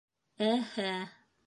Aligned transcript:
Ә-һә! 0.47 0.89